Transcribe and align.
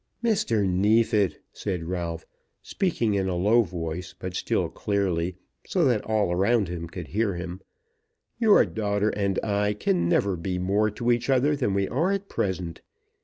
"Mr. 0.23 0.67
Neefit," 0.67 1.39
said 1.53 1.83
Ralph, 1.83 2.25
speaking 2.63 3.13
in 3.13 3.27
a 3.29 3.35
low 3.35 3.61
voice, 3.61 4.15
but 4.17 4.33
still 4.33 4.67
clearly, 4.67 5.35
so 5.67 5.85
that 5.85 6.03
all 6.05 6.31
around 6.33 6.69
him 6.69 6.87
could 6.87 7.09
hear 7.09 7.35
him, 7.35 7.61
"your 8.39 8.65
daughter 8.65 9.09
and 9.11 9.37
I 9.43 9.73
can 9.75 10.09
never 10.09 10.35
be 10.35 10.57
more 10.57 10.89
to 10.89 11.11
each 11.11 11.29
other 11.29 11.55
than 11.55 11.75
we 11.75 11.87
are 11.87 12.11
at 12.11 12.29
present. 12.29 12.81